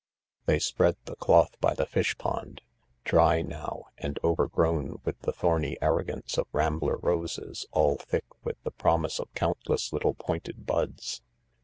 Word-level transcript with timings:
They 0.47 0.57
spread 0.57 0.95
the 1.05 1.15
cloth 1.15 1.55
by 1.61 1.75
the 1.75 1.85
fishpond— 1.85 2.61
dry 3.05 3.43
now 3.43 3.83
and 3.99 4.17
overgrown 4.23 4.97
with 5.05 5.19
the 5.19 5.31
thorny 5.31 5.77
arrogance 5.79 6.39
of 6.39 6.47
rambler 6.51 6.97
roses 6.97 7.67
all 7.71 7.97
thick 7.97 8.25
with 8.43 8.57
the 8.63 8.71
promise 8.71 9.19
of 9.19 9.31
countless 9.35 9.93
little 9.93 10.15
pointed 10.15 10.65
buds. 10.65 11.21